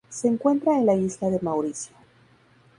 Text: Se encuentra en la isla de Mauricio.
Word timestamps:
Se 0.09 0.27
encuentra 0.27 0.79
en 0.79 0.87
la 0.87 0.95
isla 0.95 1.29
de 1.29 1.37
Mauricio. 1.43 1.93